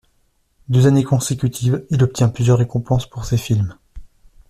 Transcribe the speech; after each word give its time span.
Deux 0.67 0.87
années 0.87 1.03
consécutives, 1.03 1.85
il 1.91 2.01
obtient 2.01 2.29
plusieurs 2.29 2.57
récompenses 2.57 3.07
pour 3.07 3.23
ses 3.23 3.37
films. 3.37 3.77